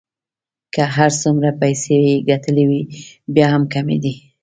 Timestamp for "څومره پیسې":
1.21-1.95